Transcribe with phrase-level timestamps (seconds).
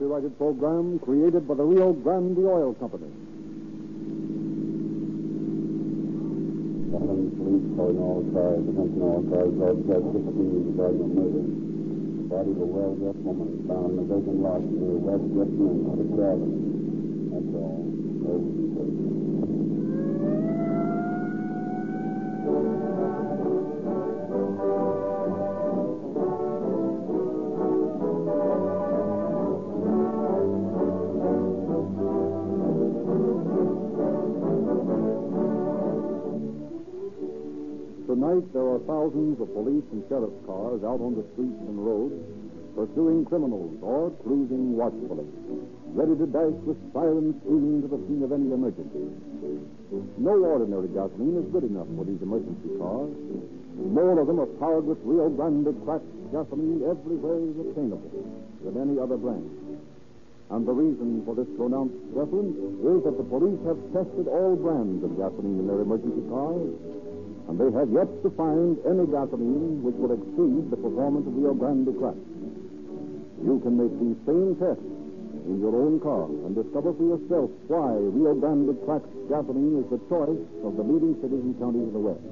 [0.00, 3.12] copyrighted program created by the Rio Grande Oil Company.
[7.36, 11.44] Police, calling all cars, attention all cars, outside 16 regarding a murder.
[12.16, 15.20] The body of a well-dressed woman found in a vacant lot near West
[16.16, 16.64] Avenue.
[17.28, 19.19] That's all.
[38.30, 42.14] There are thousands of police and sheriff's cars out on the streets and roads
[42.78, 45.26] pursuing criminals or cruising watchfully,
[45.98, 49.10] ready to dash with sirens screaming to the scene of any emergency.
[50.14, 53.10] No ordinary gasoline is good enough for these emergency cars.
[53.90, 58.14] More of them are powered with Rio Grande cracked gasoline every way obtainable
[58.62, 59.50] than any other brand.
[60.54, 65.02] And the reason for this pronounced preference is that the police have tested all brands
[65.02, 66.70] of gasoline in their emergency cars,
[67.50, 71.50] and they have yet to find any gasoline which will exceed the performance of Rio
[71.50, 72.14] Grande crack.
[73.42, 74.86] You can make these same tests
[75.50, 79.98] in your own car and discover for yourself why Rio Grande cracked gasoline is the
[80.06, 82.22] choice of the leading cities and counties of the West.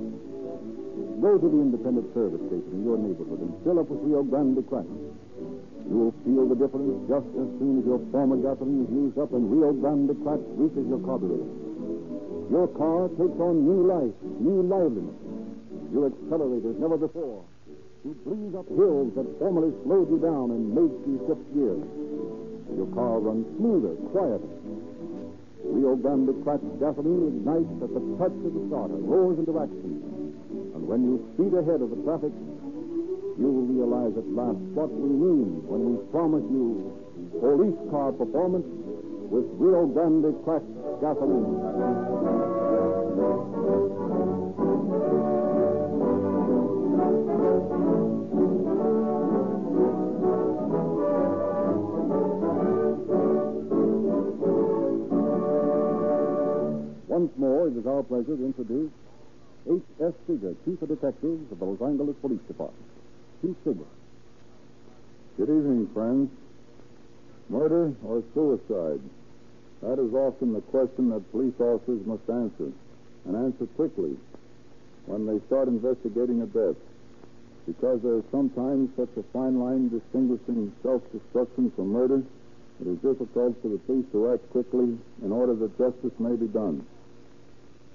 [1.19, 4.63] Go to the independent service station in your neighborhood and fill up with Rio Grande
[4.71, 4.87] crack.
[4.87, 9.35] You will feel the difference just as soon as your former gasoline is used up
[9.35, 11.68] and Rio Grande crack reaches your carburetor.
[12.51, 15.21] Your car takes on new life, new liveliness.
[15.93, 17.45] You accelerate as never before.
[18.05, 21.85] You breeze up hills that formerly slowed you down and made you shift gears.
[22.73, 24.49] Your car runs smoother, quieter.
[25.65, 30.01] Rio Grande cracked gasoline ignites at the touch of the starter, roars into action.
[30.73, 32.33] And when you speed ahead of the traffic,
[33.37, 36.97] you will realize at last what we mean when we promise you
[37.41, 38.67] police car performance
[39.29, 42.18] with Rio Grande cracked gasoline.
[57.09, 58.93] Once more, it is our pleasure to introduce
[59.69, 60.13] H.S.
[60.29, 62.85] Seeger, Chief of Detectives of the Los Angeles Police Department.
[63.43, 63.81] Chief Seeger.
[65.37, 66.31] Good evening, friends.
[67.49, 69.01] Murder or suicide?
[69.83, 72.71] That is often the question that police officers must answer,
[73.29, 74.17] and answer quickly
[75.07, 76.77] when they start investigating a death.
[77.67, 82.23] Because there is sometimes such a fine line distinguishing self-destruction from murder,
[82.81, 86.49] it is difficult for the police to act quickly in order that justice may be
[86.49, 86.85] done.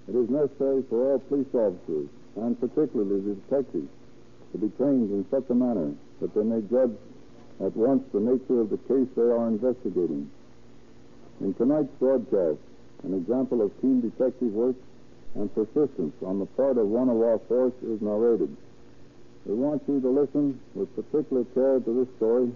[0.08, 3.90] It is necessary for all police officers, and particularly the detectives,
[4.52, 6.94] to be trained in such a manner that they may judge
[7.64, 10.30] at once the nature of the case they are investigating.
[11.42, 12.60] In tonight's broadcast,
[13.04, 14.76] an example of keen detective work
[15.36, 18.56] and persistence on the part of one of our force is narrated.
[19.46, 22.52] We want you to listen with particular care to this story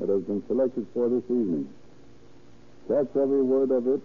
[0.00, 1.68] that has been selected for this evening.
[2.88, 4.00] Catch every word of it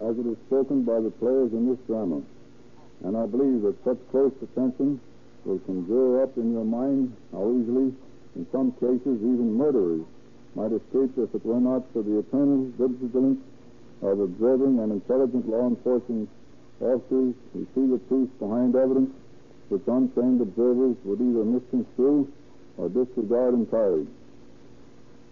[0.00, 2.22] as it is spoken by the players in this drama.
[3.04, 5.00] And I believe that such close attention
[5.44, 7.94] will conjure up in your mind how easily,
[8.34, 10.02] in some cases, even murderers
[10.54, 13.40] might escape if it were not for the eternal vigilance
[14.02, 16.28] of observing and intelligent law enforcement
[16.82, 19.10] officers who see the truth behind evidence
[19.68, 22.30] which untrained observers would either misconstrue
[22.76, 24.06] or disregard entirely.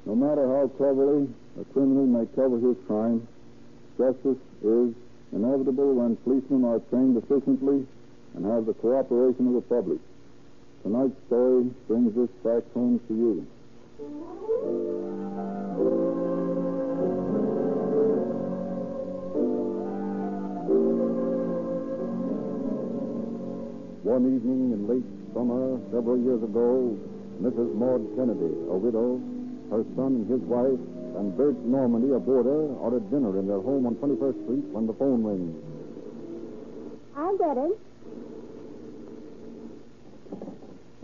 [0.06, 1.28] No matter how cleverly
[1.60, 3.27] a criminal may cover his crime,
[3.99, 4.94] justice is
[5.33, 7.87] inevitable when policemen are trained efficiently
[8.34, 9.99] and have the cooperation of the public.
[10.83, 13.47] Tonight's story brings this fact home to you.
[24.10, 26.98] One evening in late summer, several years ago,
[27.39, 27.71] Mrs.
[27.78, 29.22] Maud Kennedy, a widow,
[29.71, 30.83] her son and his wife,
[31.15, 34.91] and Bert Normandy, a boarder, are at dinner in their home on 21st Street when
[34.91, 35.54] the phone rings.
[37.15, 37.78] I'll get it.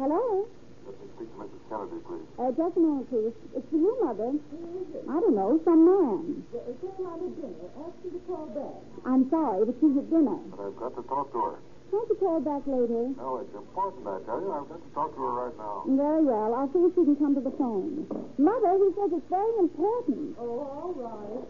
[0.03, 0.51] Hello?
[0.91, 1.63] Let me speak to Mrs.
[1.71, 2.27] Kennedy, please.
[2.43, 3.35] Uh, just a moment, please.
[3.55, 4.35] It's for you, Mother.
[4.35, 5.07] Who is it?
[5.07, 6.43] I don't know, some man.
[6.43, 7.71] it's Came out of dinner.
[7.87, 8.83] Ask you to call back.
[9.07, 10.43] I'm sorry, but she's at dinner.
[10.51, 11.59] But I've got to talk to her.
[11.97, 13.09] Can't you call back later?
[13.17, 14.53] No, oh, it's important, I tell you.
[14.53, 15.81] I've got to talk to her right now.
[15.89, 16.53] Very well.
[16.53, 18.05] I'll see if she can come to the phone.
[18.37, 20.37] Mother, he says it's very important.
[20.37, 21.41] Oh, all right.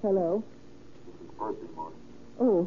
[0.00, 0.42] Hello.
[1.04, 1.96] This is Percy, Marty.
[2.40, 2.64] Oh,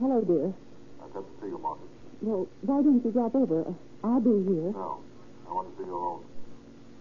[0.00, 0.52] hello, dear.
[1.00, 1.88] I've got to see you, Marty.
[2.20, 3.72] Well, why didn't you drop over?
[4.04, 4.68] I'll be here.
[4.76, 5.00] No.
[5.48, 6.20] I want to see you alone.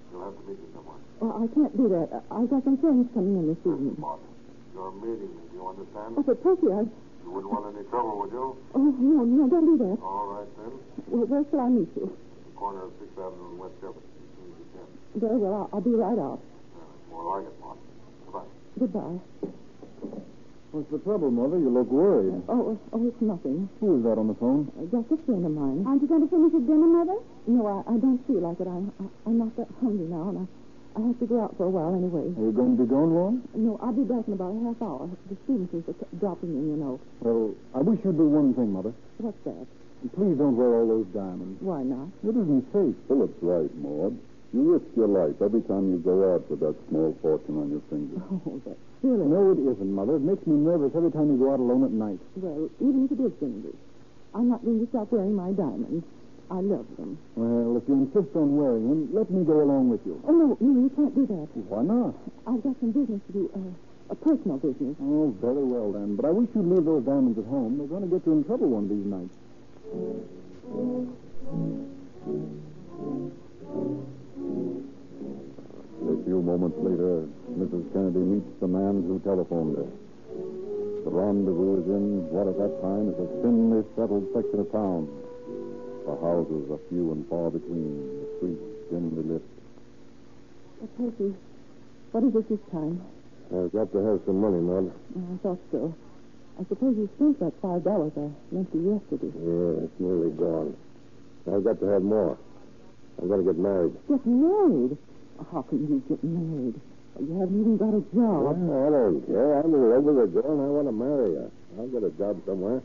[0.07, 1.03] You'll have to meet me somewhere.
[1.19, 2.23] Well, I can't do that.
[2.31, 3.97] I- I've got some friends coming in this evening.
[3.99, 4.23] Mark,
[4.73, 5.43] you're meeting me.
[5.51, 6.15] Do you understand?
[6.17, 6.81] Oh, but Percy, I...
[7.23, 8.57] You wouldn't want any trouble, would you?
[8.75, 9.97] Oh, no, no, don't do that.
[10.03, 10.73] All right, then.
[11.07, 12.11] Well, where shall I meet you?
[12.11, 14.87] The corner of 6th Avenue and West Jefferson, as soon as you can.
[15.23, 16.39] Very well, I'll, I'll be right out.
[16.43, 17.79] Yeah, more like it, Mark.
[18.27, 18.49] Goodbye.
[18.75, 19.19] Goodbye.
[20.73, 21.61] What's the trouble, Mother?
[21.61, 22.33] You look worried.
[22.49, 23.69] Oh, oh, it's nothing.
[23.79, 24.73] Who is that on the phone?
[24.73, 25.85] Uh, just a friend of mine.
[25.85, 27.21] Aren't you going to finish your dinner, Mother?
[27.45, 28.65] No, I, I don't feel like it.
[28.65, 30.45] I'm, I, I'm not that hungry now, and I,
[30.95, 32.29] I have to go out for a while anyway.
[32.37, 33.41] Are you going to be gone long?
[33.57, 35.09] No, I'll be back in about a half hour.
[35.29, 36.99] The Stevensons are dropping in, you know.
[37.21, 38.93] Well, I wish you'd do one thing, Mother.
[39.17, 39.65] What's that?
[40.13, 41.57] Please don't wear all those diamonds.
[41.65, 42.13] Why not?
[42.21, 42.93] It isn't safe.
[43.07, 44.13] Philip's right, Maud.
[44.53, 47.81] You risk your life every time you go out with that small fortune on your
[47.89, 48.21] finger.
[48.45, 49.25] Oh, that's silly.
[49.25, 50.17] No, it isn't, Mother.
[50.17, 52.19] It makes me nervous every time you go out alone at night.
[52.37, 53.75] Well, even if it is dangerous,
[54.35, 56.05] I'm not going to stop wearing my diamonds.
[56.51, 57.17] I love them.
[57.35, 60.21] Well, if you insist on wearing them, let me go along with you.
[60.27, 61.47] Oh, no, no, you can't do that.
[61.67, 62.13] Why not?
[62.45, 64.95] I've got some business to do, uh, a personal business.
[65.01, 66.15] Oh, very well then.
[66.15, 67.77] But I wish you'd leave those diamonds at home.
[67.79, 69.33] They're going to get you in trouble one of these nights.
[76.03, 77.25] A few moments later,
[77.55, 77.83] Mrs.
[77.93, 79.87] Kennedy meets the man who telephoned her.
[81.03, 85.07] The rendezvous is in what at that time is a thinly settled section of town.
[86.05, 89.43] The houses are few and far between, the streets dimly lit.
[90.81, 91.33] But, Percy,
[92.11, 93.01] what is it this time?
[93.55, 94.91] I've got to have some money, Maud.
[94.91, 95.95] Oh, I thought so.
[96.59, 99.31] I suppose you spent that five dollars I lent you yesterday.
[99.33, 100.75] Yeah, it's nearly gone.
[101.47, 102.37] I've got to have more.
[103.21, 103.93] I'm going to get married.
[104.09, 104.97] Get married?
[105.51, 106.75] How can you get married?
[107.19, 108.53] You haven't even got a job.
[108.53, 109.59] I don't care.
[109.61, 111.49] I'm in love with a girl and I want to marry her.
[111.77, 112.81] I'll get a job somewhere.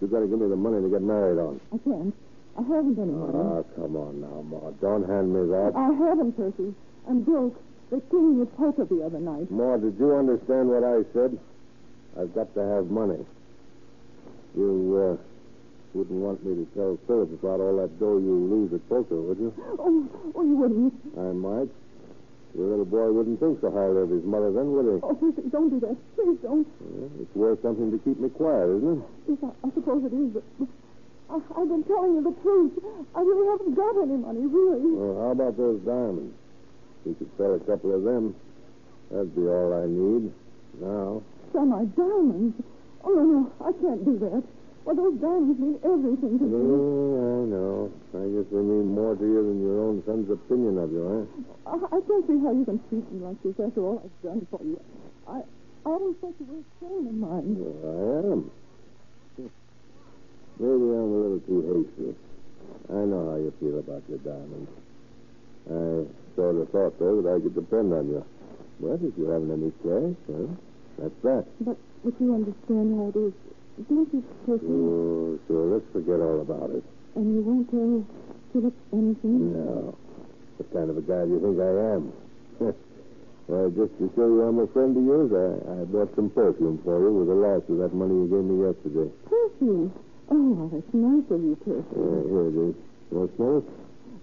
[0.00, 1.60] You've got to give me the money to get married on.
[1.72, 2.14] I can't.
[2.58, 3.38] I haven't any money.
[3.38, 4.80] Ah, come on now, Maud.
[4.80, 5.72] Don't hand me that.
[5.78, 6.74] I haven't, Percy.
[7.08, 7.54] I'm broke.
[7.90, 9.48] They cleaned your poker the other night.
[9.50, 11.38] Maud, did you understand what I said?
[12.18, 13.22] I've got to have money.
[14.56, 15.22] You, uh,
[15.94, 19.38] wouldn't want me to tell Philip about all that dough you lose at poker, would
[19.38, 19.54] you?
[19.78, 20.94] Oh, oh, you wouldn't.
[21.16, 21.70] I might.
[22.56, 24.98] Your little boy wouldn't think so highly of his mother then, would he?
[25.02, 25.96] Oh, Percy, don't do that.
[26.16, 26.66] Please don't.
[26.80, 29.04] Well, it's worth something to keep me quiet, isn't it?
[29.28, 30.68] Yes, I, I suppose it is, but, but
[31.30, 32.72] I, I've been telling you the truth.
[33.14, 34.92] I really haven't got any money, really.
[34.96, 36.34] Well, how about those diamonds?
[37.04, 38.34] We could sell a couple of them.
[39.10, 40.32] That'd be all I need.
[40.80, 41.22] Now.
[41.52, 42.56] Sell my diamonds.
[43.04, 44.42] Oh, no, no, I can't do that.
[44.84, 46.64] Well, those diamonds mean everything to Yeah, me.
[46.64, 47.92] Mm, I know.
[48.16, 51.76] I guess they mean more to you than your own son's opinion of you, huh?
[51.76, 54.46] I, I can't see how you can treat me like this after all I've done
[54.50, 54.80] for you.
[55.28, 55.44] I,
[55.84, 57.52] I always thought you were a friend of mine.
[57.60, 58.50] Well, I am.
[60.58, 62.14] Maybe I'm a little too hasty.
[62.90, 64.70] I know how you feel about your diamonds.
[65.70, 68.24] I sort of thought, though, that I could depend on you.
[68.80, 70.50] But if you haven't any cash, well,
[70.98, 71.44] that's that.
[71.60, 73.34] But, but you understand how it is.
[73.86, 74.66] Don't you, Percy?
[74.66, 75.66] Oh, sure.
[75.78, 76.82] Let's forget all about it.
[77.14, 78.02] And you won't uh, tell
[78.50, 79.54] Philip anything?
[79.54, 79.94] No.
[80.58, 82.02] What kind of a guy do you think I am?
[83.46, 86.82] well, just to show you I'm a friend of yours, I, I bought some perfume
[86.82, 89.06] for you with the loss of that money you gave me yesterday.
[89.30, 89.94] Perfume?
[90.30, 91.96] Oh, that's nice of you, Percy.
[91.96, 92.74] Uh, here it is.
[93.10, 93.64] You want to smell it?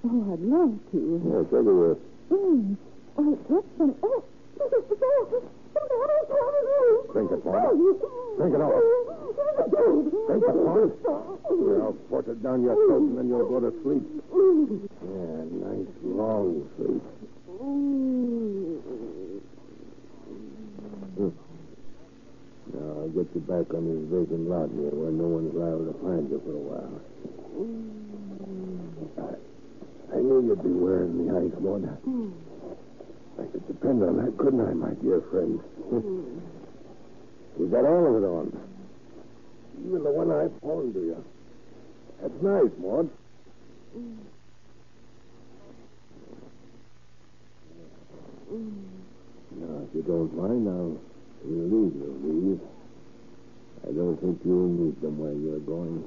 [0.06, 1.00] Oh, I'd love to.
[1.26, 1.98] Yeah, a whiff.
[2.30, 2.78] Mm.
[3.18, 3.96] Oh, that's funny.
[4.04, 4.24] Oh,
[4.58, 4.96] this is the
[7.12, 7.76] Drink it, Paul.
[8.38, 8.82] Drink it all.
[10.28, 10.52] Drink it,
[11.04, 11.40] Paul.
[11.50, 14.04] Here, I'll force it down your throat, and then you'll go to sleep.
[15.02, 17.04] Yeah, nice long sleep.
[21.16, 21.32] Hmm.
[22.74, 25.96] Now, I'll get you back on this vacant lot here where no one's liable to
[26.04, 27.00] find you for a while.
[29.24, 29.40] I,
[30.12, 31.88] I knew you'd be wearing the ice, Maud.
[32.04, 32.36] Hmm.
[33.40, 35.60] I could depend on that, couldn't I, my dear friend?
[35.88, 36.44] Hmm.
[37.56, 38.52] you got all of it on.
[39.88, 41.24] Even the one I pawned to you.
[42.22, 43.10] That's nice, Maud.
[49.56, 51.00] Now, if you don't mind, I'll
[51.46, 52.75] relieve you these.
[53.88, 56.04] I don't think you'll need them where you're going.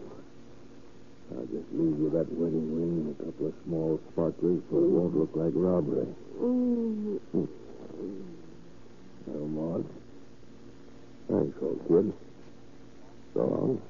[1.30, 4.90] I'll just leave you that wedding ring and a couple of small sparklers so it
[4.90, 6.08] won't look like robbery.
[6.40, 7.44] Mm-hmm.
[9.26, 9.84] Well, Maud.
[11.28, 12.12] Thanks, old kid.
[13.34, 13.80] So long.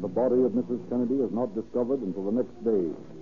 [0.00, 0.88] The body of Mrs.
[0.88, 3.17] Kennedy is not discovered until the next day.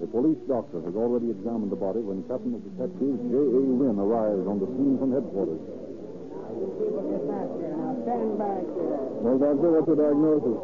[0.00, 3.60] The police doctor has already examined the body when Captain of Detectives J.A.
[3.68, 5.60] Wynn arrives on the scene from headquarters.
[5.60, 7.76] People get back there.
[7.76, 8.96] Now stand back there.
[9.20, 10.56] Well, Doctor, what's the diagnosis?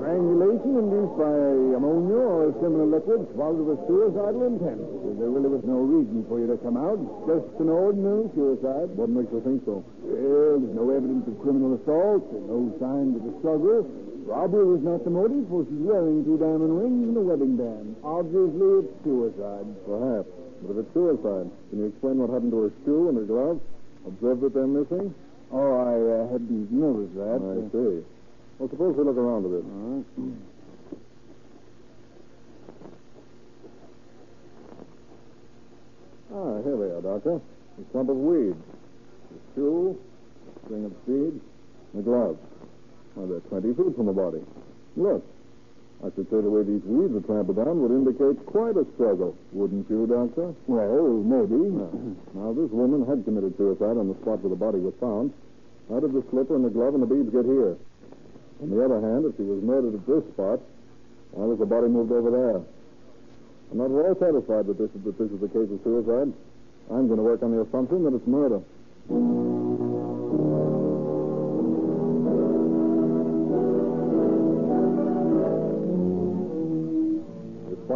[0.00, 1.36] Strangulation induced by
[1.76, 4.80] ammonia or a similar liquid swallowed with suicidal intent.
[5.20, 6.96] There really was no reason for you to come out.
[7.28, 8.88] Just an ordinary suicide.
[8.96, 9.84] What makes you think so?
[10.00, 13.84] Well, there's no evidence of criminal assault, no signs of a struggle.
[14.28, 17.96] Robbery was not the motive, for she's wearing two diamond rings and a wedding band.
[18.04, 19.64] Obviously, it's suicide.
[19.88, 20.28] Perhaps.
[20.60, 23.64] But if it's suicide, can you explain what happened to her shoe and her gloves?
[24.04, 25.14] Observed that they're missing?
[25.48, 27.40] Oh, I uh, hadn't noticed that.
[27.40, 28.04] I see.
[28.60, 29.64] Well, suppose we look around a bit.
[29.64, 30.04] All right.
[36.36, 37.40] Ah, here they are, Doctor.
[37.40, 38.60] A clump of weeds.
[39.32, 41.40] the shoe, a string of beads,
[41.94, 42.36] and a glove.
[43.18, 44.38] Well, they're 20 feet from the body.
[44.94, 45.26] Look.
[45.98, 49.34] I should say the way these weeds are trampled down would indicate quite a struggle,
[49.50, 50.54] wouldn't you, Doctor?
[50.70, 51.74] Well, maybe.
[52.38, 55.34] Now, this woman had committed suicide on the spot where the body was found.
[55.90, 57.74] How did the slipper and the glove and the beads get here?
[58.62, 60.62] On the other hand, if she was murdered at this spot,
[61.34, 62.62] why was the body moved over there?
[63.74, 66.30] I'm not at all satisfied that this, that this is a case of suicide.
[66.94, 68.62] I'm going to work on the assumption that it's murder.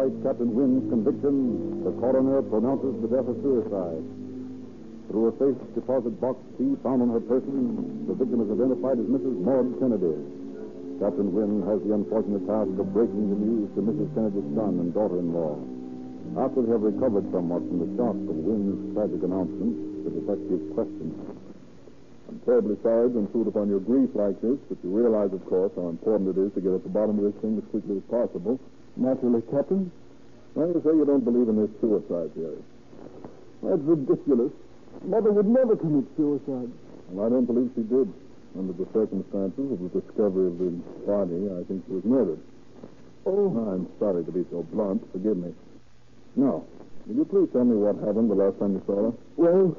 [0.03, 4.03] Despite Captain Wynn's conviction, the coroner pronounces the death a suicide.
[5.07, 9.07] Through a safe deposit box key found on her person, the victim is identified as
[9.07, 9.31] Mrs.
[9.47, 10.19] Maud Kennedy.
[10.99, 14.11] Captain Wynn has the unfortunate task of breaking the news to Mrs.
[14.11, 15.55] Kennedy's son and daughter-in-law.
[16.35, 21.15] After they have recovered somewhat from the shock of Wynn's tragic announcement, the detective questions.
[22.27, 25.71] I'm terribly sorry to intrude upon your grief like this, but you realize, of course,
[25.79, 28.07] how important it is to get at the bottom of this thing as quickly as
[28.11, 28.59] possible.
[28.95, 29.91] Naturally, Captain.
[30.55, 32.61] Now, you say you don't believe in this suicide theory.
[33.63, 34.51] That's ridiculous.
[35.05, 36.69] Mother would never commit suicide.
[37.09, 38.11] Well, I don't believe she did.
[38.57, 40.69] Under the circumstances of the discovery of the
[41.09, 42.39] body, I think she was murdered.
[43.25, 45.01] Oh, I'm sorry to be so blunt.
[45.11, 45.53] Forgive me.
[46.35, 46.63] Now,
[47.07, 49.13] will you please tell me what happened the last time you saw her?
[49.37, 49.75] well,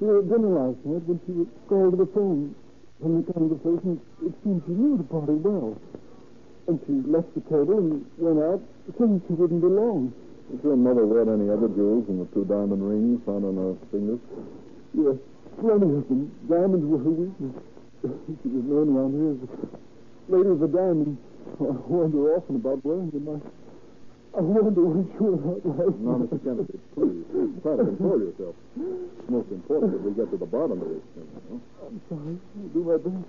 [0.00, 2.54] we were at dinner last night when she was called to the phone.
[3.00, 5.78] From the conversation, it seemed she knew the party well.
[6.72, 8.64] And she left the table and went out,
[8.96, 10.08] saying she wouldn't be long.
[10.48, 13.76] Did your mother wear any other jewels than the two diamond rings found on her
[13.92, 14.16] fingers?
[14.96, 15.20] Yes,
[15.60, 16.32] plenty of them.
[16.48, 17.52] Diamonds were her weakness.
[18.40, 21.20] she was known around here as the lady of the diamonds.
[21.60, 23.28] I wonder often about wearing them.
[23.28, 23.36] I,
[24.32, 26.32] I wonder when she went out last Now, night.
[26.32, 26.40] Mr.
[26.40, 27.28] Kennedy, please,
[27.60, 28.56] try to control yourself.
[28.80, 31.60] It's most important that we get to the bottom of this thing, you know?
[31.84, 32.40] I'm sorry.
[32.40, 33.28] I'll do my best.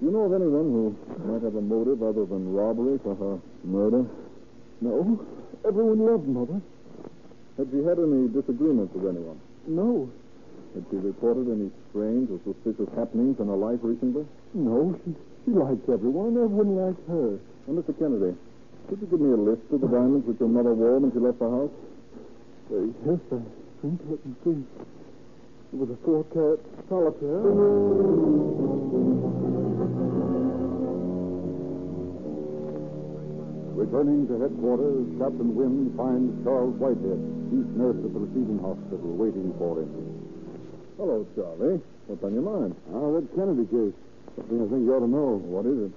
[0.00, 3.38] Do you know of anyone who might have a motive other than robbery for her
[3.64, 4.04] murder?
[4.80, 5.18] No.
[5.66, 6.60] Everyone loved Mother.
[7.56, 9.40] Had she had any disagreements with anyone?
[9.66, 10.10] No.
[10.74, 14.26] Had she reported any strange or suspicious happenings in her life recently?
[14.52, 14.98] No.
[15.06, 15.14] She,
[15.46, 16.36] she liked everyone.
[16.36, 17.38] Everyone liked her.
[17.66, 17.96] Now, Mr.
[17.96, 18.36] Kennedy,
[18.88, 21.18] could you give me a list of the diamonds which your mother wore when she
[21.18, 21.70] left the house?
[22.68, 23.40] Uh, yes, I
[23.80, 24.58] think I can see.
[25.72, 26.60] It was a four-carat
[26.90, 27.40] solitaire.
[33.84, 37.20] Returning to headquarters, Captain Wynn finds Charles Whitehead,
[37.52, 39.92] chief nurse at the receiving hospital, waiting for him.
[40.96, 41.84] Hello, Charlie.
[42.08, 42.72] What's on your mind?
[42.96, 43.92] Ah, that Kennedy case.
[44.40, 45.36] Something I think you ought to know.
[45.36, 45.92] What is it?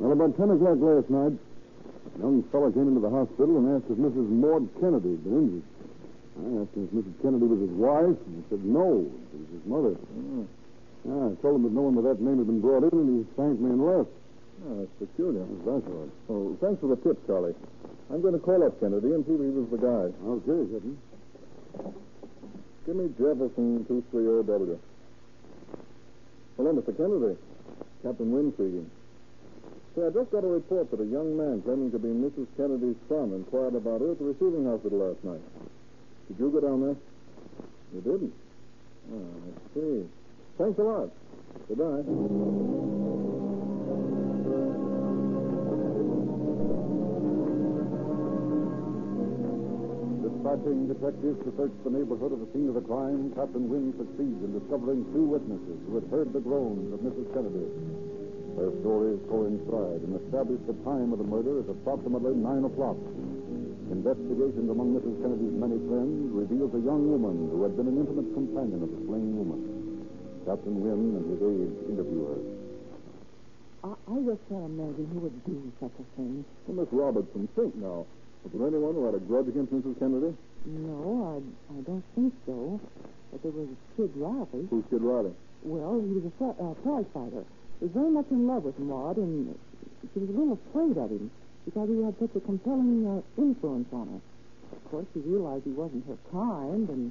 [0.00, 3.92] Well, about 10 o'clock last night, a young fellow came into the hospital and asked
[3.92, 4.32] if Mrs.
[4.32, 5.66] Maud Kennedy had been injured.
[6.40, 7.16] I asked him if Mrs.
[7.20, 9.92] Kennedy was his wife, and he said no, it was his mother.
[11.04, 13.08] Ah, I told him that no one with that name had been brought in, and
[13.12, 14.08] he thanked me and left.
[14.64, 15.44] Oh, that's peculiar.
[15.64, 16.08] That's all.
[16.30, 17.54] Oh, thanks for the tip, Charlie.
[18.10, 20.08] I'm going to call up Kennedy and see if he was the guy.
[20.24, 20.96] Okay, Captain.
[22.86, 24.78] Give me Jefferson 230W.
[26.56, 26.96] Hello, Mr.
[26.96, 27.36] Kennedy.
[28.02, 28.90] Captain Wynn speaking.
[29.94, 32.46] Say, I just got a report that a young man claiming to be Mrs.
[32.56, 35.42] Kennedy's son inquired about her at the receiving hospital last night.
[36.28, 36.96] Did you go down there?
[37.94, 38.34] You didn't?
[39.12, 40.08] Oh, I see.
[40.58, 41.10] Thanks a lot.
[41.68, 43.15] Goodbye.
[50.46, 54.38] Dispatching detectives to search the neighborhood of the scene of the crime, Captain Wynn succeeds
[54.46, 57.26] in discovering two witnesses who had heard the groans of Mrs.
[57.34, 57.66] Kennedy.
[58.54, 62.94] Their stories coincide and establish the time of the murder as approximately 9 o'clock.
[63.90, 65.18] Investigations among Mrs.
[65.18, 69.02] Kennedy's many friends reveals a young woman who had been an intimate companion of the
[69.02, 69.60] slain woman.
[70.46, 72.40] Captain Wynn and his aides interview her.
[73.82, 76.46] I, I just can't imagine who would do such a thing.
[76.70, 78.06] Well, Miss Robertson, think now.
[78.46, 79.98] Was there anyone who had a grudge against Mrs.
[79.98, 80.30] Kennedy?
[80.70, 82.78] No, I, I don't think so.
[83.34, 83.66] But there was
[83.98, 84.70] Kid Riley.
[84.70, 85.34] Who's Kid Riley?
[85.66, 87.42] Well, he was a uh, prize fighter.
[87.82, 89.50] He was very much in love with Maud, and
[90.14, 91.26] she was a little afraid of him
[91.66, 94.20] because he had such a compelling uh, influence on her.
[94.78, 97.10] Of course, she realized he wasn't her kind, and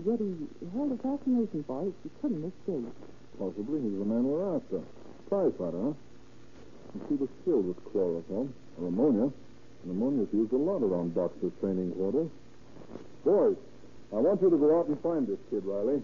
[0.00, 2.88] yet he held a fascination for her she couldn't escape.
[3.36, 3.84] Possibly.
[3.84, 4.80] He's the man we're after.
[5.28, 5.92] Prize fighter, huh?
[5.92, 8.48] And she was filled with chloroform
[8.80, 9.28] or ammonia.
[9.84, 12.30] And ammonia's used a lot around boxers' training quarters.
[13.22, 13.56] Boys,
[14.12, 16.00] I want you to go out and find this kid, Riley.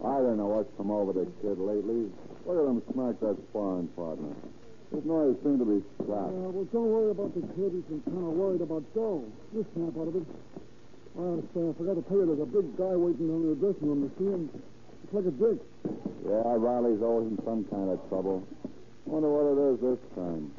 [0.00, 2.08] I don't know what's come over the kid lately.
[2.46, 4.32] Look at him smack that sparring partner.
[4.94, 6.32] His noise seemed to be strapped.
[6.32, 7.76] Uh, well, don't worry about the kid.
[7.76, 9.24] He's been kind of worried about Joe.
[9.52, 10.24] This snap out of it.
[11.16, 11.68] I understand.
[11.68, 14.04] Uh, I forgot to tell you there's a big guy waiting on the dressing room
[14.04, 14.52] to see him.
[14.52, 15.58] It's like a dick.
[16.28, 18.44] Yeah, Riley's always in some kind of trouble.
[19.08, 20.52] Wonder what it is this time.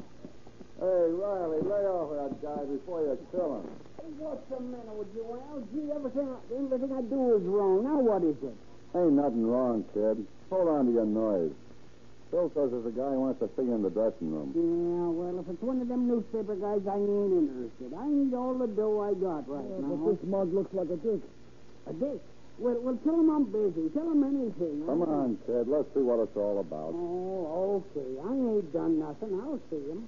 [0.82, 3.70] Hey, Riley, lay off that guy before you kill him.
[4.18, 5.62] What's the matter with you, Al?
[5.70, 7.84] Gee, everything, everything I do is wrong.
[7.84, 8.56] Now what is it?
[8.96, 10.26] Ain't nothing wrong, kid.
[10.50, 11.52] Hold on to your noise.
[12.30, 14.52] Phil says there's a guy who wants to see you in the dressing room.
[14.52, 17.96] Yeah, well, if it's one of them newspaper guys, I ain't interested.
[17.96, 19.96] I need all the dough I got right Yeah, now.
[19.96, 21.24] but this mug looks like a dick.
[21.88, 22.20] A dick?
[22.60, 23.88] Well, well, tell him I'm busy.
[23.96, 24.84] Tell him anything.
[24.84, 25.24] Come huh?
[25.24, 25.68] on, kid.
[25.72, 26.92] Let's see what it's all about.
[26.92, 28.08] Oh, okay.
[28.20, 29.32] I ain't done nothing.
[29.40, 30.04] I'll see him.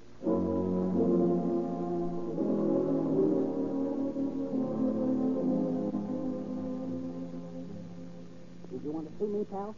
[8.70, 9.74] Did you want to see me, pal?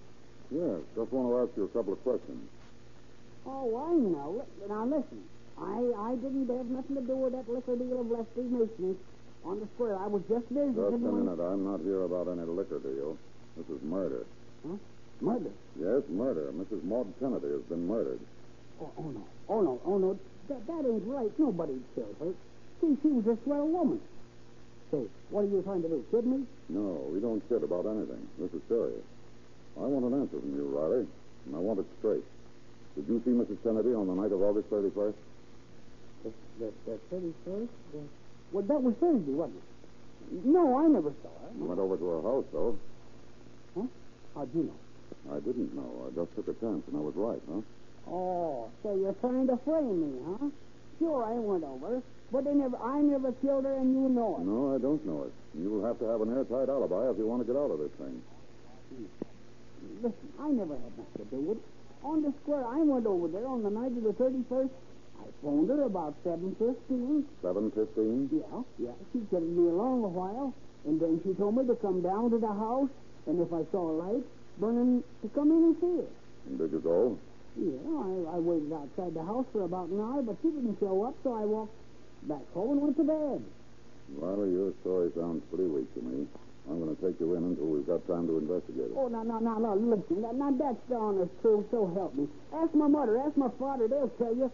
[0.53, 2.45] Yes, just want to ask you a couple of questions.
[3.47, 4.45] Oh, I know.
[4.69, 5.25] Now listen,
[5.57, 9.01] I I didn't have nothing to do with that liquor deal of Lefty Mason's
[9.45, 9.97] on the square.
[9.97, 10.77] I was just visiting.
[10.77, 11.41] Just a minute.
[11.41, 13.17] I'm not here about any liquor deal.
[13.57, 14.27] This is murder.
[14.61, 14.77] Huh?
[15.21, 15.53] Murder.
[15.81, 16.53] Yes, murder.
[16.53, 16.85] Mrs.
[16.85, 18.21] Maud Kennedy has been murdered.
[18.81, 19.25] Oh, oh no.
[19.49, 19.81] Oh no.
[19.87, 20.19] Oh no.
[20.49, 21.33] That that ain't right.
[21.39, 22.35] Nobody'd kill her.
[22.81, 24.01] See, she was a swell woman.
[24.91, 26.05] Say, what are you trying to do?
[26.11, 26.45] Kid me?
[26.69, 28.29] No, we don't kid about anything.
[28.39, 29.01] This is serious.
[29.77, 31.07] I want an answer from you, Riley,
[31.47, 32.25] and I want it straight.
[32.97, 33.57] Did you see Mrs.
[33.65, 35.15] Kennedy on the night of August 31st?
[36.25, 36.31] The
[36.61, 37.73] the, the thirty first.
[38.53, 40.45] Well, that was Thursday, wasn't it?
[40.45, 41.51] No, I never saw her.
[41.59, 42.79] You went over to her house, though.
[43.75, 43.87] Huh?
[44.35, 45.35] How'd you know?
[45.35, 46.07] I didn't know.
[46.07, 47.63] I just took a chance, and I was right, huh?
[48.13, 50.47] Oh, so you're trying to frame me, huh?
[50.99, 54.45] Sure, I went over, but they never, I never killed her, and you know it.
[54.45, 55.33] No, I don't know it.
[55.59, 57.93] You'll have to have an airtight alibi if you want to get out of this
[57.99, 58.21] thing.
[58.21, 59.32] Oh,
[60.03, 61.65] Listen, I never had nothing to do with it.
[62.05, 64.71] On the square, I went over there on the night of the 31st.
[65.21, 67.25] I phoned her about 7.15.
[67.43, 68.29] 7.15?
[68.33, 68.95] Yeah, yeah.
[69.13, 70.53] She kept me along a while,
[70.85, 72.91] and then she told me to come down to the house,
[73.27, 74.25] and if I saw a light
[74.59, 76.11] burning, to come in and see it.
[76.49, 77.19] And did you go?
[77.55, 81.05] Yeah, I, I waited outside the house for about an hour, but she didn't show
[81.05, 81.75] up, so I walked
[82.25, 83.45] back home and went to bed.
[84.19, 86.27] Riley, your story sounds pretty weak to me.
[86.71, 88.97] I'm going to take you in until we've got time to investigate it.
[88.97, 90.23] Oh, now, now, now, now, listen.
[90.23, 92.29] Now, now that's the honest truth, so help me.
[92.55, 94.51] Ask my mother, ask my father, they'll tell you.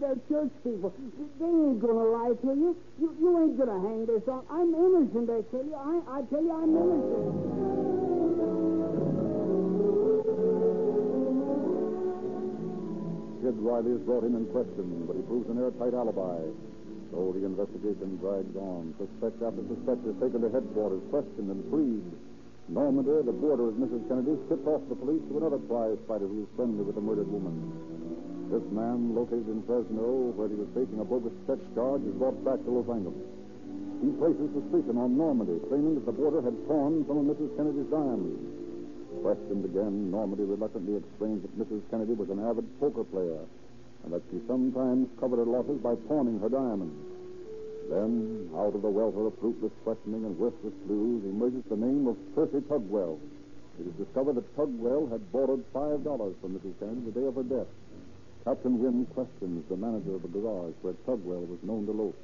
[0.00, 0.94] They're church people.
[1.38, 2.76] They ain't gonna lie to you.
[2.98, 4.42] You, you ain't gonna hang this on.
[4.50, 5.74] I'm innocent, they tell you.
[5.74, 8.38] I, I tell you, I'm innocent.
[13.42, 16.42] Kid Riley is brought him in question, but he proves an airtight alibi.
[17.10, 18.92] So the investigation drags on.
[19.00, 22.04] Suspect after suspect is taken to headquarters, questioned and freed.
[22.68, 24.04] Normandy, the border of Mrs.
[24.12, 27.32] Kennedy, tipped off the police to another prize fighter who was friendly with the murdered
[27.32, 27.56] woman.
[28.52, 32.36] This man, located in Fresno, where he was facing a bogus sex charge, is brought
[32.44, 33.24] back to Los Angeles.
[34.04, 37.56] He places suspicion on Normandy, claiming that the border had pawned some of Mrs.
[37.56, 38.40] Kennedy's diamonds.
[39.24, 41.80] Questioned again, Normandy reluctantly explains that Mrs.
[41.88, 43.40] Kennedy was an avid poker player
[44.08, 46.96] and that she sometimes covered her losses by pawning her diamonds.
[47.92, 52.16] Then, out of the welter of fruitless questioning and worthless clues, emerges the name of
[52.34, 53.20] Percy Tugwell.
[53.78, 56.72] It is discovered that Tugwell had borrowed $5 from Mrs.
[56.80, 57.68] Kennedy the day of her death.
[58.44, 62.14] Captain Wynn questions the manager of the garage where Tugwell was known to loaf.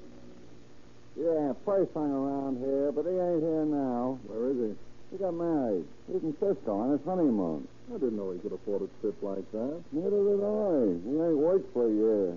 [1.20, 4.18] Yeah, Percy hung around here, but he ain't here now.
[4.24, 4.72] Where is he?
[5.12, 5.84] He got married.
[6.10, 7.68] He's in Frisco on his honeymoon.
[7.90, 9.82] I didn't know he could afford a trip like that.
[9.92, 10.96] Neither did I.
[11.04, 12.28] He ain't worked for a year.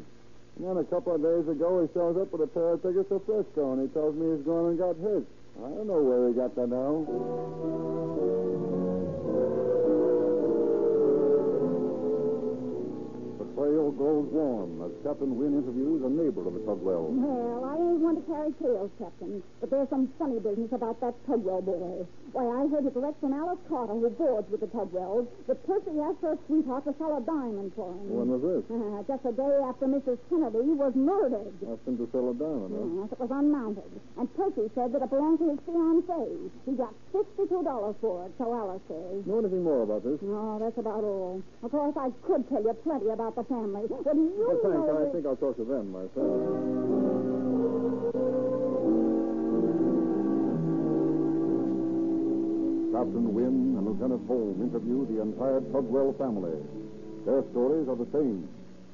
[0.57, 3.07] And then a couple of days ago, he shows up with a pair of tickets
[3.09, 5.31] to Frisco, and he tells me he's gone and got hitched.
[5.63, 8.06] I don't know where he got the dough.
[13.91, 17.07] Grows warm as Captain Wynn interviews a neighbor of the Tugwell.
[17.07, 21.15] Well, I ain't one to carry tales, Captain, but there's some funny business about that
[21.25, 22.05] Tugwell boy.
[22.35, 25.95] Why, I heard it direct from Alice Carter, who boards with the Tugwells, that Percy
[26.03, 28.05] asked her sweetheart to sell a diamond for him.
[28.11, 28.63] When was this?
[28.67, 30.19] Uh, just a day after Mrs.
[30.29, 31.55] Kennedy was murdered.
[31.63, 33.01] Asked him to sell a diamond, huh?
[33.01, 33.91] Yes, it was unmounted.
[34.19, 36.51] And Percy said that it belonged to his fiancée.
[36.67, 37.63] He got $62
[38.01, 39.25] for it, so Alice says.
[39.25, 40.19] Know anything more about this?
[40.21, 41.41] No, that's about all.
[41.63, 43.76] Of course, I could tell you plenty about the family.
[43.81, 44.87] But you Well, thanks.
[44.87, 47.47] know I think I'll talk to them myself.
[52.93, 56.57] Captain Wynn and Lieutenant Holmes interview the entire Tugwell family.
[57.25, 58.47] Their stories are the same.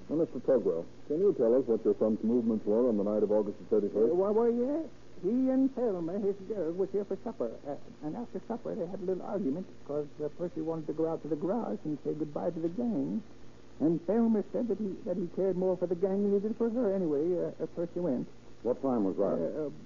[0.10, 0.42] Now, Mr.
[0.44, 3.56] Tugwell, can you tell us what your son's movements were on the night of August
[3.70, 4.12] the 31st?
[4.14, 4.84] Why, why, yeah.
[5.24, 7.52] He and Thelma, his girl, was here for supper.
[7.66, 11.08] Uh, and after supper, they had a little argument because uh, Percy wanted to go
[11.08, 13.24] out to the garage and say goodbye to the gang.
[13.80, 16.56] And Thelma said that he that he cared more for the gang than he did
[16.58, 16.94] for her.
[16.96, 17.26] Anyway,
[17.62, 18.28] uh, Percy went.
[18.62, 19.36] What time was that?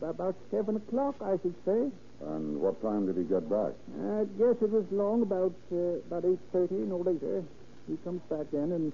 [0.05, 1.89] Uh, about seven o'clock, I should say.
[2.27, 3.73] and what time did he get back?
[4.21, 7.43] I guess it was long, about uh, about eight thirty, no later.
[7.87, 8.93] He comes back then, and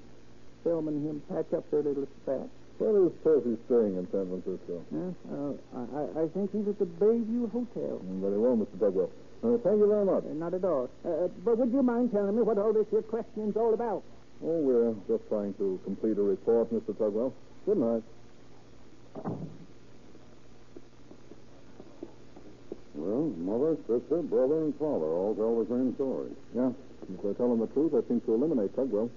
[0.63, 2.47] Thelma and him patch up their little spat.
[2.77, 4.81] Where is Percy staying in San Francisco?
[4.93, 5.53] Uh, uh,
[5.99, 7.99] I, I think he's at the Bayview Hotel.
[8.01, 8.77] Mm, Very well, Mr.
[8.79, 9.09] Tugwell.
[9.43, 10.23] Uh, thank you very much.
[10.25, 10.89] Uh, not at all.
[11.05, 14.01] Uh, but would you mind telling me what all this here questioning's all about?
[14.43, 16.91] Oh, we're just trying to complete a report, Mr.
[16.93, 17.31] Tugwell.
[17.65, 18.03] Good night.
[22.93, 26.31] Well, mother, sister, brother, and father all tell the same story.
[26.53, 26.71] Yeah,
[27.07, 29.09] if they're telling the truth, that seems to eliminate Tugwell.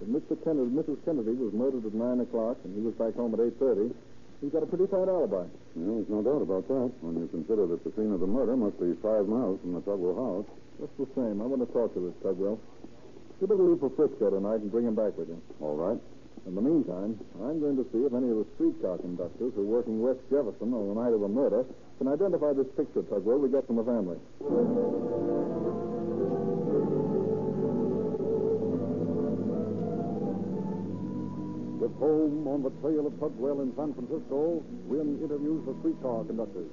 [0.00, 0.32] If Mr.
[0.42, 1.04] Kennedy, Mrs.
[1.04, 3.92] Kennedy was murdered at 9 o'clock and he was back home at 8.30,
[4.40, 5.44] he's got a pretty tight alibi.
[5.76, 8.56] Yeah, there's no doubt about that when you consider that the scene of the murder
[8.56, 10.48] must be five miles from the Tugwell house.
[10.80, 12.56] Just the same, I want to talk to this Tugwell.
[13.40, 15.40] You better leave for Frisco tonight and bring him back with you.
[15.60, 15.98] All right.
[16.46, 19.78] In the meantime, I'm going to see if any of the streetcar conductors who are
[19.78, 21.64] working West Jefferson on the night of the murder
[21.98, 24.18] can identify this picture, Tugwell, we got from the family.
[31.78, 36.70] With home on the trail of Tugwell in San Francisco, Wynn interviews the streetcar conductors.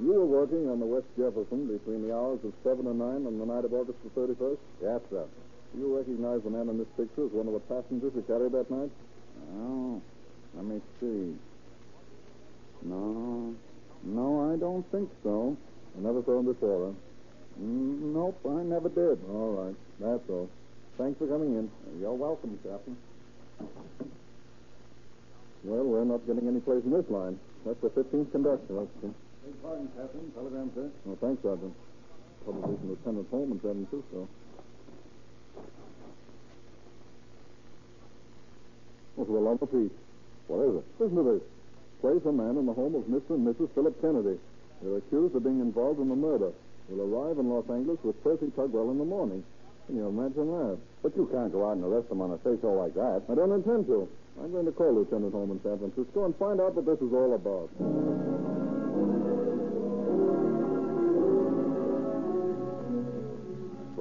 [0.00, 3.38] You were working on the West Jefferson between the hours of 7 and 9 on
[3.38, 4.56] the night of August the 31st?
[4.80, 5.24] Yes, sir.
[5.74, 8.52] Do you recognize the man in this picture as one of the passengers who carried
[8.52, 8.90] that night?
[9.60, 10.00] Oh,
[10.56, 11.36] let me see.
[12.82, 13.54] No,
[14.04, 15.56] no, I don't think so.
[15.98, 17.60] I never saw him before, huh?
[17.60, 19.20] Mm, nope, I never did.
[19.28, 20.48] All right, that's all.
[20.96, 21.70] Thanks for coming in.
[22.00, 22.96] You're welcome, Captain.
[25.62, 27.38] Well, we're not getting any place in this line.
[27.66, 28.86] That's the 15th conductor.
[29.04, 29.14] That's
[29.50, 30.30] Big pardon, Captain.
[30.30, 30.90] Telegram, sir.
[31.10, 31.74] Oh, thanks, Sergeant.
[32.44, 34.28] Probably from Lieutenant Holmes in San Francisco.
[39.16, 39.96] What's the love of peace?
[40.46, 40.84] What is it?
[41.02, 41.42] Listen to this.
[41.98, 43.34] Place a man in the home of Mr.
[43.34, 43.74] and Mrs.
[43.74, 44.38] Philip Kennedy.
[44.82, 46.52] They're accused of being involved in the murder.
[46.86, 49.42] Will arrive in Los Angeles with Percy Tugwell in the morning.
[49.86, 50.78] Can you imagine that?
[51.02, 53.26] But you can't go out and arrest them on a say-so like that.
[53.28, 54.06] I don't intend to.
[54.38, 57.12] I'm going to call Lieutenant Holmes in San Francisco and find out what this is
[57.12, 58.39] all about.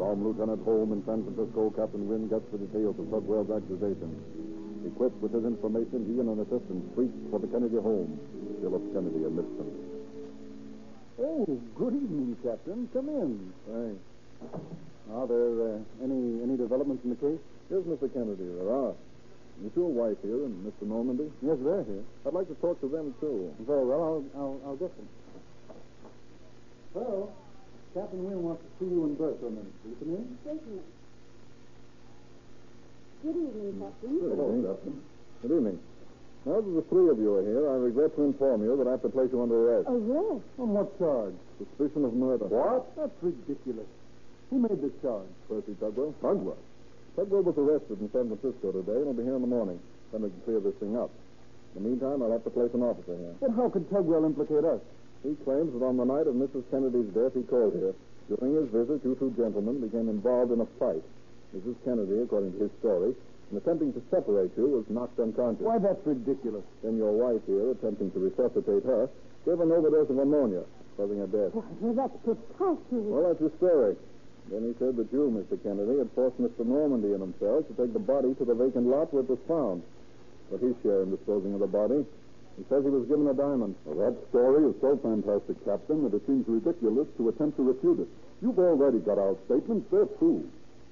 [0.10, 4.18] From Lieutenant Holmes in San Francisco, Captain Wynn gets the details of Tugwell's accusations.
[4.82, 8.18] Equipped with his information, he and an assistant reach for the Kennedy home.
[8.58, 9.70] Philip Kennedy amidst them.
[11.22, 11.46] Oh,
[11.78, 12.90] good evening, Captain.
[12.90, 13.54] Come in.
[13.70, 14.02] Thanks.
[15.14, 17.42] Are there uh, any any developments in the case?
[17.70, 18.10] Yes, Mr.
[18.10, 18.98] Kennedy, there are.
[19.62, 20.90] Is your wife here and Mr.
[20.90, 21.30] Normandy?
[21.46, 22.02] Yes, they're here.
[22.26, 23.54] I'd like to talk to them, too.
[23.62, 25.08] Very well, I'll, I'll, I'll get them.
[26.98, 27.30] Well,
[27.94, 29.74] Captain Wynn wants to see you in for a minute.
[29.82, 30.38] Will you come in?
[30.46, 30.86] Certainly.
[33.26, 34.14] Good evening, Captain.
[34.22, 34.96] Hello, Captain.
[35.42, 35.80] Good evening.
[36.46, 38.92] Now that the three of you are here, I regret to inform you that I
[38.92, 39.90] have to place you under arrest.
[39.90, 40.46] Oh, arrest?
[40.62, 41.34] On what charge?
[41.58, 42.46] Suspicion of murder.
[42.46, 42.96] What?
[42.96, 43.90] That's ridiculous.
[44.50, 45.28] Who made this charge?
[45.50, 46.14] Percy Tugwell?
[46.22, 46.62] Tugwell?
[47.18, 49.82] Tugwell was arrested in San Francisco today and will be here in the morning.
[50.14, 51.12] Then we can clear this thing up.
[51.76, 53.36] In the meantime, I'll have to place an officer here.
[53.42, 54.80] But how could Tugwell implicate us?
[55.24, 56.64] He claims that on the night of Mrs.
[56.72, 57.94] Kennedy's death, he called here.
[58.32, 61.04] During his visit, you two gentlemen became involved in a fight.
[61.56, 61.76] Mrs.
[61.84, 63.16] Kennedy, according to his story,
[63.52, 65.66] in attempting to separate you, was knocked unconscious.
[65.66, 66.64] Why, that's ridiculous.
[66.84, 69.10] Then your wife here, attempting to resuscitate her,
[69.46, 70.64] gave an overdose of ammonia,
[70.96, 71.52] causing her death.
[71.58, 71.66] Why,
[71.98, 73.06] that's preposterous.
[73.10, 73.98] Well, that's his story.
[74.48, 75.62] Then he said that you, Mr.
[75.62, 76.66] Kennedy, had forced Mr.
[76.66, 79.84] Normandy and himself to take the body to the vacant lot where it was found.
[80.50, 82.06] But his share in disposing of the body,
[82.60, 83.72] he says he was given a diamond.
[83.88, 88.04] Well, that story is so fantastic, Captain, that it seems ridiculous to attempt to refute
[88.04, 88.10] it.
[88.44, 89.88] You've already got our statements.
[89.88, 90.44] They're true.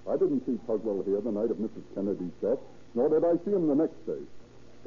[0.07, 1.83] I didn't see Tugwell here the night of Mrs.
[1.91, 2.63] Kennedy's death.
[2.95, 4.23] Nor did I see him the next day.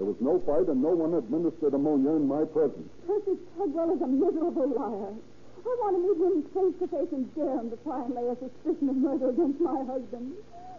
[0.00, 2.88] There was no fight, and no one administered ammonia in my presence.
[3.04, 5.12] Percy Tugwell is a miserable liar.
[5.60, 8.24] I want to meet him face to face and dare him to try and lay
[8.24, 10.32] a suspicion of murder against my husband.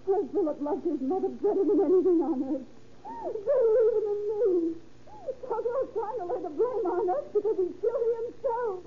[0.09, 2.65] As Philip loved his mother better than anything on earth.
[3.05, 4.90] Believe in me.
[5.47, 8.83] Tugwell's trying to lay the blame on us because he's guilty himself.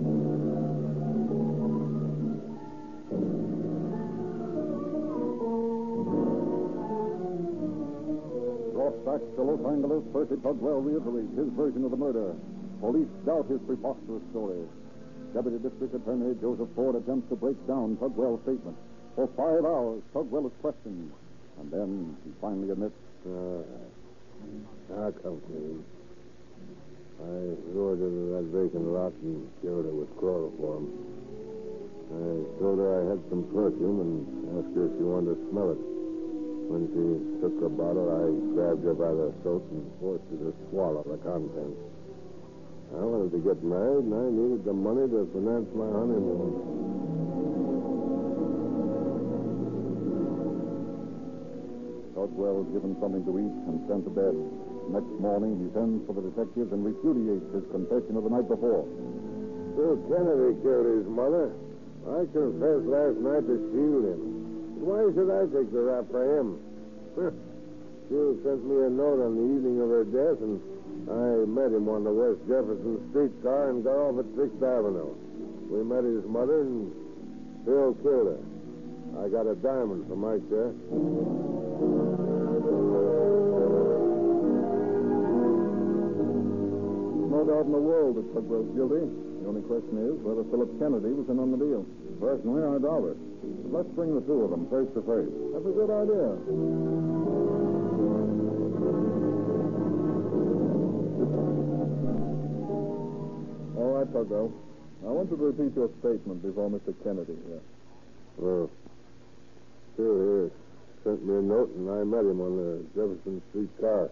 [8.75, 12.35] Brought back to Los Angeles, Percy Tugwell reiterates his version of the murder.
[12.81, 14.61] Police doubt his preposterous story.
[15.33, 18.77] Deputy District Attorney Joseph Ford attempts to break down Tugwell's statement.
[19.17, 21.11] For five hours, Tugwell is questioned.
[21.61, 22.95] And then he finally admits.
[23.25, 23.63] Uh,
[24.91, 25.83] now come me.
[27.25, 30.93] I lured her to that vacant lot and killed her with chloroform.
[32.13, 34.17] I told her I had some perfume and
[34.61, 35.81] asked her if she wanted to smell it.
[36.69, 37.05] When she
[37.41, 41.17] took the bottle, I grabbed her by the throat and forced her to swallow the
[41.25, 41.81] contents.
[42.93, 46.53] I wanted to get married, and I needed the money to finance my honeymoon.
[52.15, 54.64] Tugwell is given something to eat and sent to bed.
[54.93, 58.85] Next morning, he sends for the detectives and repudiates his confession of the night before.
[59.75, 61.51] Bill Kennedy killed his mother.
[62.07, 64.21] I confessed last night to shield him.
[64.85, 66.61] Why should I take the rap for him?
[68.11, 70.61] Jill sent me a note on the evening of her death, and
[71.09, 75.17] I met him on the West Jefferson streetcar and got off at Sixth Avenue.
[75.73, 76.93] We met his mother, and
[77.65, 78.41] Bill killed her.
[79.25, 81.64] I got a diamond for my share.
[87.45, 89.05] Doubt in the world that Tugwell's guilty.
[89.05, 91.85] The only question is whether Philip Kennedy was in on the deal.
[92.17, 93.19] Personally, I doubt it.
[93.69, 95.29] But let's bring the two of them face to face.
[95.53, 96.41] That's a good idea.
[103.77, 104.49] All right, Tugwell.
[105.05, 106.97] I want you to repeat your statement before Mr.
[107.05, 107.61] Kennedy here.
[108.39, 108.71] Well,
[110.01, 110.51] Bill here
[111.05, 114.09] sent me a note, and I met him on the Jefferson Street car.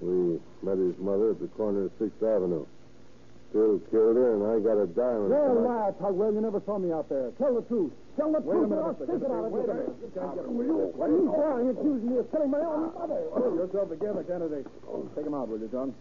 [0.00, 2.66] We met his mother at the corner of Sixth Avenue.
[3.52, 5.30] Bill killed her, and I got a diamond.
[5.30, 6.34] You're a liar, Tugwell.
[6.34, 7.30] You never saw me out there.
[7.38, 7.92] Tell the truth.
[8.16, 8.68] Tell the Wait a truth.
[8.70, 9.06] minute, or I'll Mr.
[9.06, 9.58] take it out of you.
[9.58, 9.94] Wait a minute.
[10.02, 11.08] You can't get away You, this way.
[11.14, 13.20] you lying, accusing me of killing my own mother.
[13.30, 14.62] Pull yourself together, Kennedy.
[15.14, 15.94] Take him out, will you, John?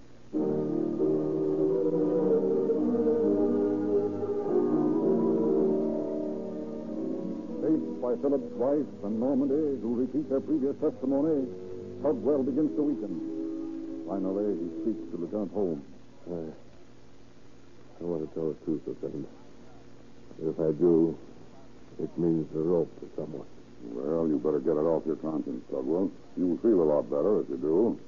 [7.64, 11.48] Faced by Philip's wife and Normandy, who repeat their previous testimony,
[12.04, 13.33] Tugwell begins to weaken.
[14.14, 15.82] Finally, he speaks to Lieutenant Holmes.
[16.30, 16.54] I,
[17.98, 19.28] I want to tell the truth, Lieutenant.
[20.38, 21.18] If I do,
[21.98, 23.48] it means the rope to someone.
[23.90, 26.12] Well, you better get it off your conscience, Tugwell.
[26.38, 28.00] You'll feel a lot better if you do.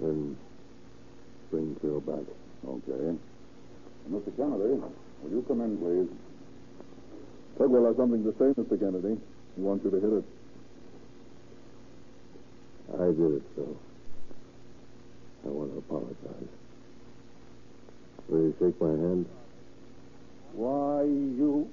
[0.00, 0.36] Then
[1.52, 2.26] bring Phil back.
[2.66, 3.14] Okay.
[4.10, 4.34] Mr.
[4.34, 4.82] Kennedy,
[5.22, 6.10] will you come in, please?
[7.56, 8.80] Tugwell has something to say, Mr.
[8.80, 9.20] Kennedy.
[9.54, 10.24] He wants you to hit it.
[12.98, 13.78] I did it, Phil.
[15.44, 16.48] I want to apologize.
[18.28, 19.26] Will you shake my hand?
[20.52, 21.68] Why, you...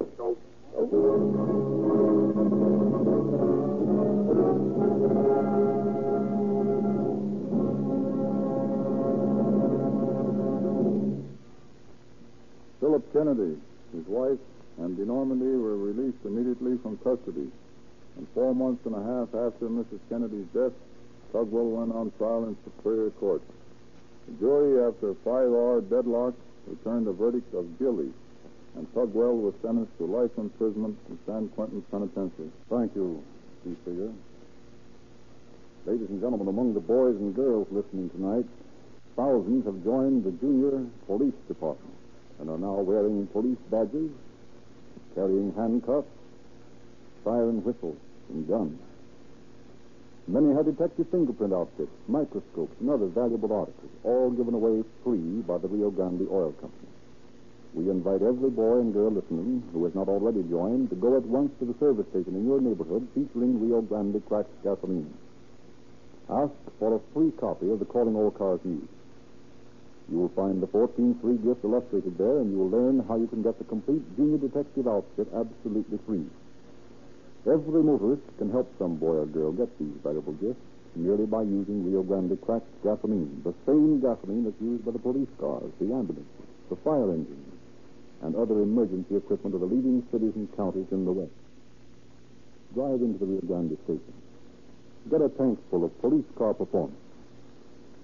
[12.79, 13.57] Philip Kennedy,
[13.93, 14.39] his wife,
[14.77, 17.51] and De Normandy were released immediately from custody.
[18.17, 19.99] And four months and a half after Mrs.
[20.09, 20.71] Kennedy's death,
[21.33, 23.41] Tugwell went on trial in Superior Court.
[24.27, 26.33] The jury, after a five-hour deadlock,
[26.67, 28.11] returned a verdict of guilty,
[28.75, 32.51] and Tugwell was sentenced to life imprisonment in San Quentin Penitentiary.
[32.69, 33.23] Thank you,
[33.63, 34.11] Chief Seeger.
[35.85, 38.45] Ladies and gentlemen, among the boys and girls listening tonight,
[39.15, 41.95] thousands have joined the Junior Police Department
[42.39, 44.11] and are now wearing police badges,
[45.15, 46.07] carrying handcuffs,
[47.23, 47.97] siren whistles,
[48.29, 48.79] and guns.
[50.27, 55.57] Many have detective fingerprint outfits, microscopes, and other valuable articles, all given away free by
[55.57, 56.91] the Rio Grande Oil Company.
[57.73, 61.23] We invite every boy and girl listening who has not already joined to go at
[61.23, 65.13] once to the service station in your neighborhood featuring Rio Grande cracked gasoline.
[66.29, 68.89] Ask for a free copy of the Calling All Cars News.
[70.11, 73.27] You will find the 14 free gifts illustrated there, and you will learn how you
[73.27, 76.27] can get the complete junior detective outfit absolutely free.
[77.47, 80.59] Every motorist can help some boy or girl get these valuable gifts
[80.95, 85.29] merely by using Rio Grande cracked gasoline, the same gasoline that's used by the police
[85.39, 86.27] cars, the ambulances,
[86.69, 87.53] the fire engines,
[88.21, 91.31] and other emergency equipment of the leading cities and counties in the West.
[92.73, 94.13] Drive into the Rio Grande station.
[95.09, 96.99] get a tank full of police car performance.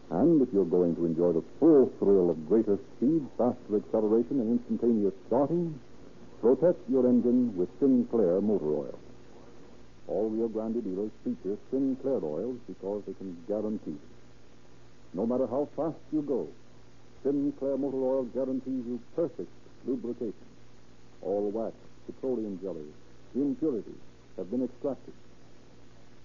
[0.10, 4.60] And if you're going to enjoy the full thrill of greater speed, faster acceleration, and
[4.60, 5.80] instantaneous starting,
[6.40, 9.00] protect your engine with Sinclair motor oil.
[10.08, 13.98] All Rio Grande dealers feature Sinclair oils because they can guarantee.
[15.14, 16.48] No matter how fast you go,
[17.24, 19.50] Sinclair motor oil guarantees you perfect
[19.86, 20.34] lubrication.
[21.22, 22.86] All wax, petroleum jelly,
[23.36, 24.02] impurities
[24.36, 25.14] have been extracted.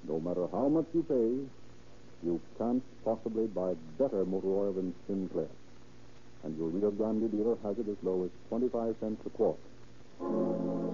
[0.08, 5.48] No matter how much you pay, you can't possibly buy better motor oil than Sinclair.
[6.42, 10.87] And your Rio Grande dealer has it as low as 25 cents a quart.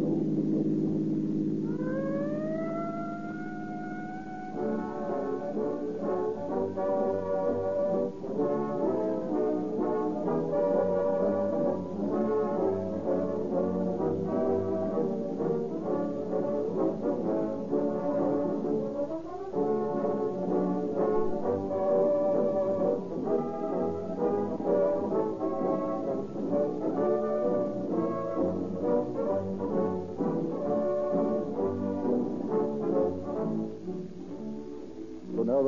[0.00, 0.83] لوگوں